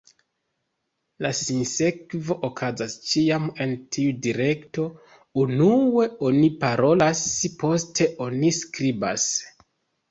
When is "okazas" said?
2.49-2.95